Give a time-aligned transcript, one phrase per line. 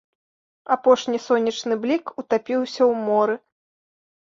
[0.75, 3.35] Апошні сонечны блік утапіўся ў моры.